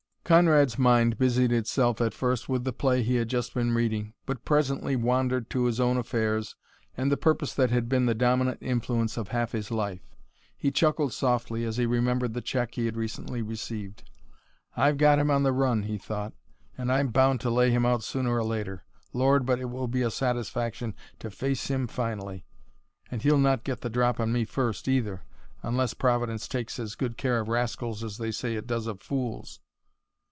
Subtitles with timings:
[0.23, 4.45] Conrad's mind busied itself at first with the play he had just been reading, but
[4.45, 6.55] presently wandered to his own affairs
[6.95, 10.15] and the purpose that had been the dominant influence of half his life.
[10.55, 14.09] He chuckled softly as he remembered the check he had recently received.
[14.77, 16.31] "I've got him on the run," he thought,
[16.77, 18.85] "and I'm bound to lay him out sooner or later.
[19.11, 22.45] Lord, but it will be a satisfaction to face him finally!
[23.11, 25.25] And he'll not get the drop on me first, either,
[25.61, 29.59] unless Providence takes as good care of rascals as they say it does of fools."